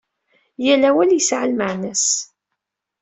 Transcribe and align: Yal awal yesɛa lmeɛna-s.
Yal 0.65 0.83
awal 0.89 1.09
yesɛa 1.13 1.45
lmeɛna-s. 1.51 2.05